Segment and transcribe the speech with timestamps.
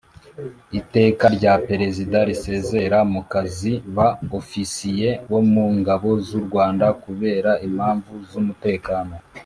[0.79, 4.07] Iteka rya perezida risezerera mu kazi ba
[4.39, 9.13] ofisiye bo mu ngabo z u rwanda kubera impamvu z umutekano